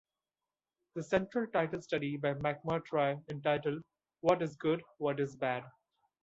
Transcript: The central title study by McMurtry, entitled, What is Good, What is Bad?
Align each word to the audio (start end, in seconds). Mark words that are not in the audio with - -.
The 0.95 1.03
central 1.03 1.45
title 1.51 1.79
study 1.79 2.17
by 2.17 2.33
McMurtry, 2.33 3.21
entitled, 3.29 3.83
What 4.21 4.41
is 4.41 4.55
Good, 4.55 4.81
What 4.97 5.19
is 5.19 5.35
Bad? 5.35 5.63